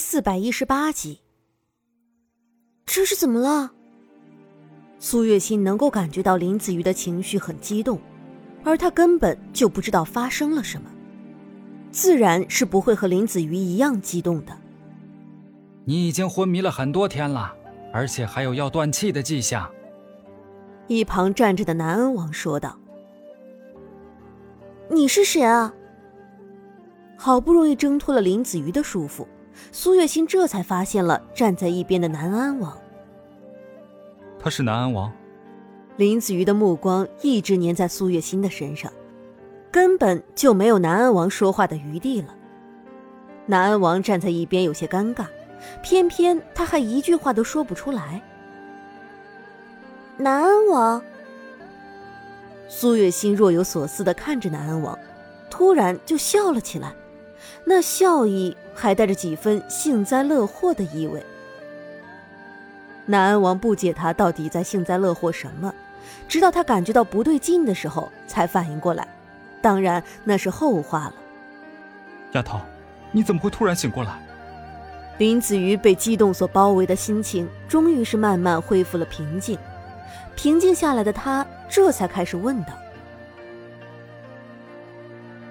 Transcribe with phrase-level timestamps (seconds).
[0.00, 1.20] 第四百一十八集，
[2.86, 3.70] 这是怎么了？
[4.98, 8.00] 苏月心能够感觉到林子瑜的情绪很激动，
[8.64, 10.90] 而他根本就不知道发生了什么，
[11.90, 14.56] 自然是不会和林子瑜一样激动的。
[15.84, 17.54] 你已经昏迷了很多天了，
[17.92, 19.70] 而且还有要断气的迹象。
[20.88, 22.74] 一旁站着的南恩王说道
[24.88, 25.74] ：“你是谁啊？”
[27.18, 29.26] 好不容易挣脱了林子瑜的束缚。
[29.72, 32.76] 苏月心这才发现了站在一边的南安王。
[34.38, 35.12] 他是南安王。
[35.96, 38.90] 林子瑜的目光一直粘在苏月心的身上，
[39.70, 42.34] 根本就没有南安王说话的余地了。
[43.46, 45.26] 南安王站在一边有些尴尬，
[45.82, 48.22] 偏偏他还一句话都说不出来。
[50.16, 51.02] 南安王。
[52.68, 54.98] 苏月心若有所思的看着南安王，
[55.50, 56.94] 突然就笑了起来。
[57.64, 61.24] 那笑意还带着几分幸灾乐祸的意味。
[63.06, 65.72] 南安王不解他到底在幸灾乐祸什么，
[66.28, 69.06] 直到他感觉到不对劲的时候才反应过来。
[69.60, 71.14] 当然那是后话了。
[72.32, 72.60] 丫头，
[73.12, 74.18] 你怎么会突然醒过来？
[75.18, 79.58] 林子瑜被激动所包围的心情终于是慢慢恢复了平静。
[80.34, 82.72] 平静下来的他这才开始问道：“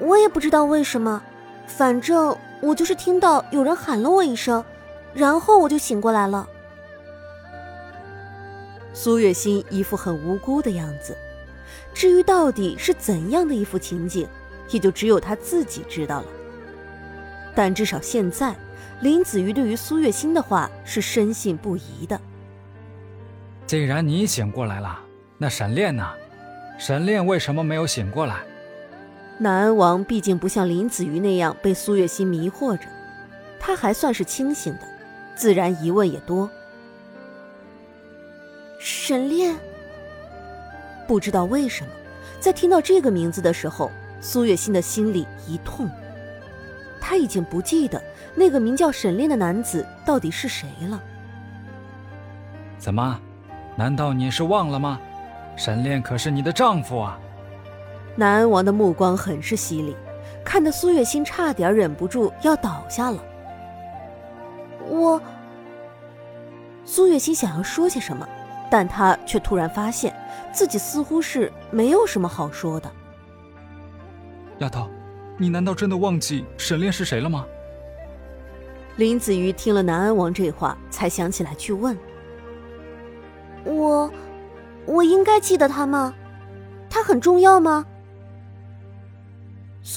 [0.00, 1.22] 我也不知道为什么。”
[1.68, 4.64] 反正我就是听到有人喊了我一声，
[5.14, 6.48] 然后我就醒过来了。
[8.92, 11.16] 苏月心一副很无辜的样子，
[11.94, 14.26] 至于到底是怎样的一副情景，
[14.70, 16.26] 也就只有他自己知道了。
[17.54, 18.56] 但至少现在，
[19.00, 22.20] 林子瑜对于苏月心的话是深信不疑的。
[23.66, 24.98] 既然你醒过来了，
[25.36, 26.04] 那沈炼呢？
[26.76, 28.42] 沈炼为什么没有醒过来？
[29.40, 32.88] 南安王毕竟不像林子瑜那样被苏月心迷惑着，
[33.60, 34.80] 他还算是清醒的，
[35.36, 36.50] 自然疑问也多。
[38.80, 39.54] 沈炼，
[41.06, 41.90] 不知道为什么，
[42.40, 45.88] 在听到这个名字的时候，苏月心的心里一痛。
[47.00, 48.02] 他已经不记得
[48.34, 51.00] 那个名叫沈炼的男子到底是谁了。
[52.76, 53.20] 怎么？
[53.76, 55.00] 难道你是忘了吗？
[55.56, 57.18] 沈炼可是你的丈夫啊！
[58.18, 59.96] 南安王的目光很是犀利，
[60.44, 63.24] 看得苏月心差点忍不住要倒下了。
[64.88, 65.22] 我，
[66.84, 68.28] 苏月心想要说些什么，
[68.68, 70.12] 但她却突然发现
[70.52, 72.90] 自己似乎是没有什么好说的。
[74.58, 74.88] 丫头，
[75.36, 77.46] 你难道真的忘记沈炼是谁了吗？
[78.96, 81.96] 林子瑜听了南安王这话，才想起来去问
[83.62, 84.10] ：“我，
[84.86, 86.12] 我应该记得他吗？
[86.90, 87.86] 他很重要吗？”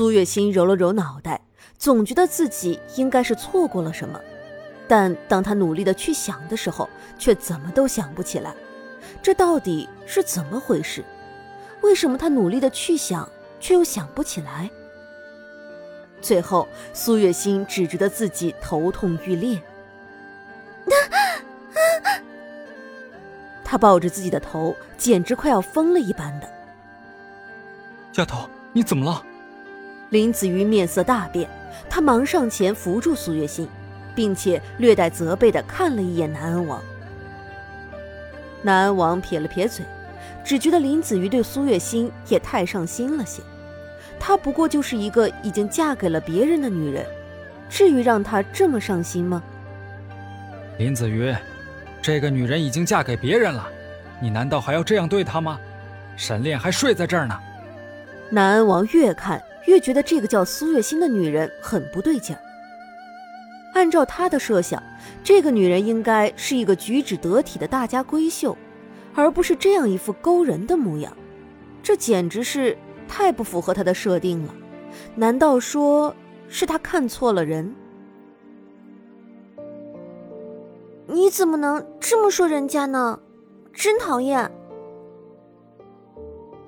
[0.00, 1.38] 苏月心揉了揉脑袋，
[1.76, 4.18] 总觉得自己应该是错过了什么，
[4.88, 6.88] 但当他努力的去想的时候，
[7.18, 8.54] 却怎么都想不起来，
[9.20, 11.04] 这到底是怎么回事？
[11.82, 13.28] 为什么他努力的去想，
[13.60, 14.70] 却又想不起来？
[16.22, 19.62] 最后，苏月心只觉得自己头痛欲裂，
[23.62, 26.48] 他抱着自己的头，简直快要疯了一般的。
[28.14, 29.26] 丫头，你怎么了？
[30.10, 31.48] 林子瑜面色大变，
[31.88, 33.68] 他忙上前扶住苏月心，
[34.14, 36.82] 并且略带责备的看了一眼南安王。
[38.60, 39.84] 南安王撇了撇嘴，
[40.44, 43.40] 只觉得林子瑜对苏月心也太上心了些。
[44.18, 47.06] 她不过就是一个已经嫁给了别人的女人，
[47.68, 49.40] 至于让她这么上心吗？
[50.76, 51.32] 林子瑜，
[52.02, 53.68] 这个女人已经嫁给别人了，
[54.20, 55.60] 你难道还要这样对她吗？
[56.16, 57.38] 沈炼还睡在这儿呢。
[58.28, 59.40] 南安王越看。
[59.66, 62.40] 越觉得这个叫苏月心的女人很不对劲儿。
[63.74, 64.82] 按照他的设想，
[65.22, 68.56] 这个女人应该是一个举止得体的大家闺秀，
[69.14, 71.16] 而不是这样一副勾人的模样。
[71.82, 72.76] 这简直是
[73.06, 74.54] 太不符合他的设定了。
[75.14, 76.14] 难道说
[76.48, 77.74] 是他看错了人？
[81.06, 83.20] 你怎么能这么说人家呢？
[83.72, 84.50] 真讨厌！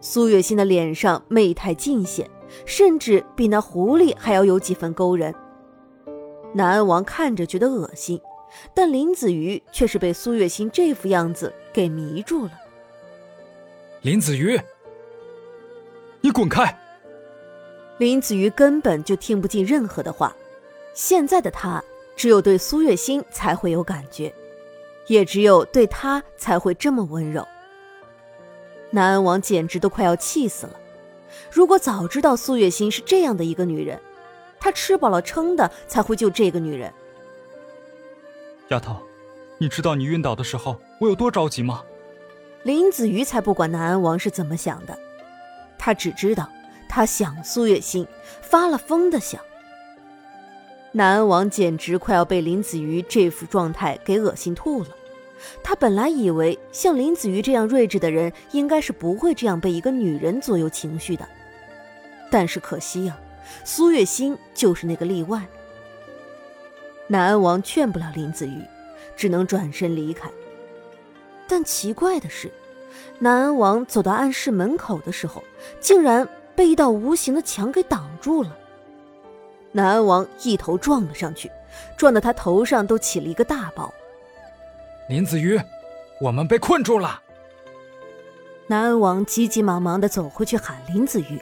[0.00, 2.30] 苏月心的脸上媚态尽显。
[2.64, 5.34] 甚至比那狐狸还要有几分勾人。
[6.52, 8.20] 南安王看着觉得恶心，
[8.74, 12.52] 但林子瑜却是被苏月心这副样子给迷住了。
[14.02, 14.60] 林子瑜，
[16.20, 16.78] 你滚开！
[17.98, 20.34] 林子瑜根本就听不进任何的话。
[20.92, 21.82] 现在的他，
[22.14, 24.30] 只有对苏月心才会有感觉，
[25.06, 27.46] 也只有对他才会这么温柔。
[28.90, 30.78] 南安王简直都快要气死了。
[31.50, 34.00] 如果早知道苏月心是这样的一个女人，
[34.60, 36.92] 他吃饱了撑的才会救这个女人。
[38.68, 38.96] 丫头，
[39.58, 41.82] 你知道你晕倒的时候我有多着急吗？
[42.62, 44.96] 林子瑜才不管南安王是怎么想的，
[45.76, 46.48] 他只知道
[46.88, 48.06] 他想苏月心，
[48.40, 49.40] 发了疯的想。
[50.92, 54.88] 南安王简直快要被林子瑜这副状态给恶心吐了。
[55.62, 61.26] 他本来以为像林子瑜这样睿智的人，应该是不会这样被一个女人左右情绪的。
[62.30, 63.18] 但是可惜啊，
[63.64, 65.42] 苏月心就是那个例外。
[67.06, 68.62] 南安王劝不了林子瑜，
[69.14, 70.30] 只能转身离开。
[71.46, 72.50] 但奇怪的是，
[73.18, 75.44] 南安王走到暗室门口的时候，
[75.80, 78.56] 竟然被一道无形的墙给挡住了。
[79.72, 81.50] 南安王一头撞了上去，
[81.96, 83.92] 撞得他头上都起了一个大包。
[85.08, 85.60] 林子瑜，
[86.20, 87.20] 我们被困住了。
[88.66, 91.40] 南安王急急忙忙的走回去喊林子瑜，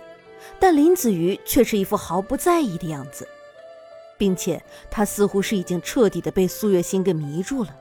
[0.58, 3.28] 但林子瑜却是一副毫不在意的样子，
[4.16, 4.60] 并且
[4.90, 7.76] 他似乎是已经彻底的被苏月心给迷住了，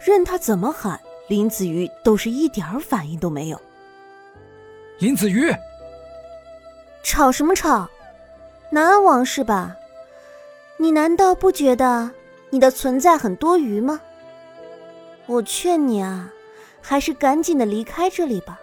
[0.00, 1.00] 任他怎么喊。
[1.26, 3.58] 林子瑜都是一点反应都没有。
[4.98, 5.50] 林子瑜，
[7.02, 7.88] 吵什么吵？
[8.68, 9.74] 南安王是吧？
[10.76, 12.10] 你难道不觉得
[12.50, 14.02] 你的存在很多余吗？
[15.26, 16.30] 我劝你啊，
[16.80, 18.60] 还是赶紧的离开这里吧，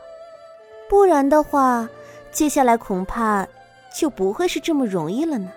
[0.89, 1.89] 不然的话，
[2.31, 3.47] 接下来恐怕
[3.95, 5.51] 就不会是这么容易了呢。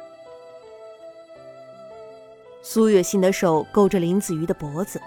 [2.62, 5.00] 苏月心的手勾着林子瑜的脖子。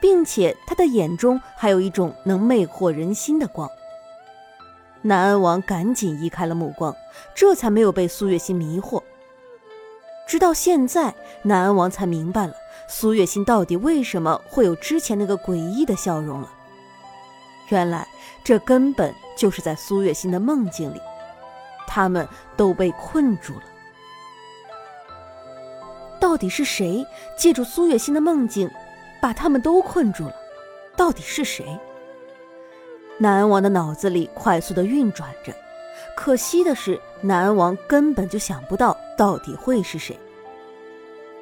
[0.00, 3.70] 并且他的眼中还有一种能魅惑人心的光。
[5.02, 6.94] 南安王赶紧移开了目光，
[7.34, 9.02] 这才没有被苏月心迷惑。
[10.26, 12.54] 直到现在，南安王才明白了
[12.92, 16.52] 苏月心到底为什么会有之前那个诡异的笑容了。
[17.68, 18.04] 原来
[18.42, 21.00] 这根本就是在苏月心的梦境里，
[21.86, 22.26] 他们
[22.56, 23.62] 都被困住了。
[26.18, 27.06] 到底是谁
[27.38, 28.68] 借助苏月心的梦境？
[29.22, 30.34] 把他们都困住了，
[30.96, 31.78] 到底是谁？
[33.18, 35.54] 南安王的脑子里快速的运转着，
[36.16, 40.18] 可惜的是，南安王根本就想不到到底会是谁。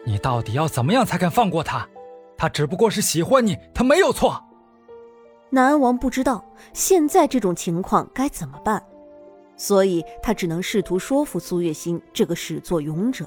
[0.08, 1.86] 你到底要怎么样才肯放过他？
[2.34, 4.42] 他只不过是喜欢你，他没有错。
[5.50, 8.82] 南安王不知道现在这种情况该怎么办，
[9.54, 13.26] 所以他只能试图说服苏月心这个始作俑者。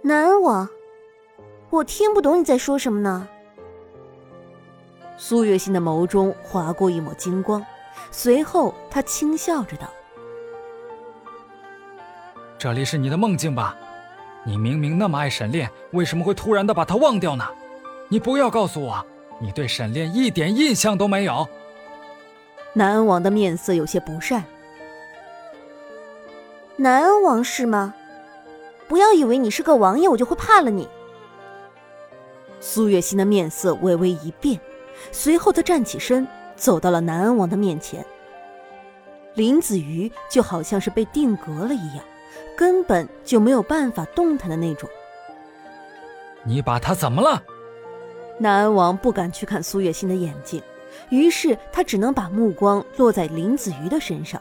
[0.00, 0.68] 南安王。
[1.70, 3.26] 我听不懂你在说什么呢。
[5.16, 7.66] 苏月心的眸中划过一抹金光，
[8.12, 9.88] 随后他轻笑着道
[12.56, 13.76] ：“这里是你的梦境吧？
[14.44, 17.44] 你明明那么爱沈炼，为什么会突然的把他忘掉呢？
[18.08, 19.04] 你不要告诉我，
[19.40, 21.48] 你对沈炼一点印象都没有。”
[22.74, 24.44] 南安王的面色有些不善。
[26.76, 27.94] 南安王是吗？
[28.86, 30.88] 不要以为你是个王爷，我就会怕了你。
[32.60, 34.60] 苏月心的面色微微一变，
[35.10, 36.26] 随后他站起身，
[36.56, 38.04] 走到了南安王的面前。
[39.34, 42.04] 林子瑜就好像是被定格了一样，
[42.56, 44.88] 根本就没有办法动弹的那种。
[46.44, 47.42] 你把他怎么了？
[48.38, 50.62] 南安王不敢去看苏月心的眼睛，
[51.10, 54.40] 于是他只能把目光落在林子瑜的身上。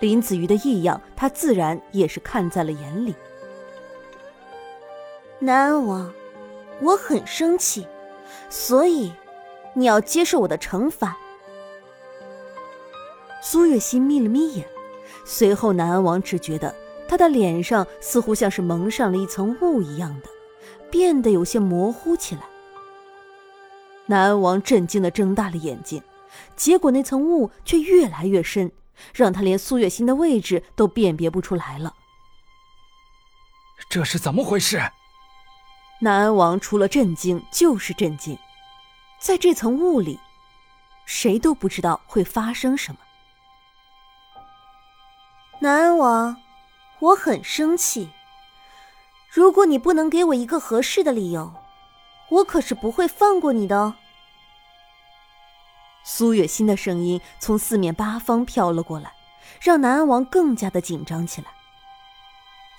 [0.00, 3.14] 林子瑜的异样，他自然也是看在了眼里。
[5.38, 6.12] 南安王。
[6.80, 7.86] 我很生气，
[8.50, 9.12] 所以
[9.74, 11.16] 你要接受我的惩罚。
[13.40, 14.66] 苏月心眯了眯眼，
[15.24, 16.74] 随后南安王只觉得
[17.08, 20.28] 他的脸上似乎像是蒙上了一层雾一样的，
[20.90, 22.42] 变得有些模糊起来。
[24.06, 26.02] 南安王震惊的睁大了眼睛，
[26.56, 28.70] 结果那层雾却越来越深，
[29.12, 31.94] 让他连苏月心的位置都辨别不出来了。
[33.88, 34.82] 这是怎么回事？
[36.00, 38.36] 南安王除了震惊就是震惊，
[39.18, 40.18] 在这层雾里，
[41.06, 42.98] 谁都不知道会发生什么。
[45.60, 46.36] 南安王，
[47.04, 48.10] 我很生气。
[49.30, 51.52] 如果你不能给我一个合适的理由，
[52.30, 53.94] 我可是不会放过你的哦。
[56.02, 59.12] 苏月心的声音从四面八方飘了过来，
[59.60, 61.48] 让南安王更加的紧张起来，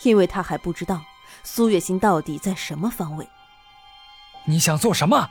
[0.02, 1.02] 因为他还不知道。
[1.44, 3.28] 苏月心到底在什么方位？
[4.46, 5.30] 你想做什么？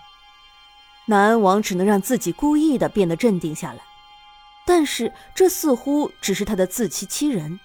[1.07, 3.81] 南安王只能让自己故意的变得镇定下来，
[4.65, 7.59] 但是这似乎只是他的自欺欺人，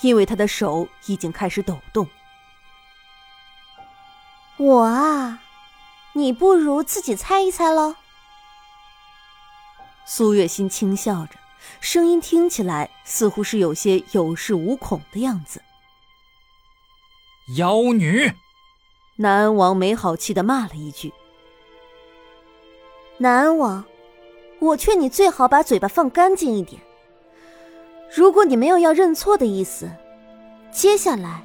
[0.00, 2.08] 因为他的手已经开始抖动。
[4.56, 5.40] 我啊，
[6.14, 7.94] 你不如自己猜一猜喽。
[10.04, 11.34] 苏月心轻笑着，
[11.80, 15.62] 声音听起来似乎是有些有恃无恐的样子。
[17.56, 18.32] 妖女，
[19.16, 21.12] 南安王没好气的骂了一句
[23.18, 23.84] ：“南安王，
[24.60, 26.82] 我劝你最好把嘴巴放干净一点。
[28.14, 29.88] 如果你没有要认错的意思，
[30.70, 31.42] 接下来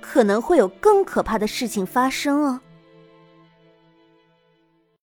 [0.00, 2.60] 可能会有更可怕的事情发生哦。”